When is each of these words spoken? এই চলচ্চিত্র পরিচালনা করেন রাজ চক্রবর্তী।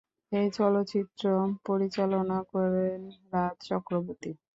এই 0.31 0.47
চলচ্চিত্র 0.53 1.23
পরিচালনা 1.67 2.37
করেন 2.53 2.99
রাজ 3.31 3.55
চক্রবর্তী। 3.67 4.31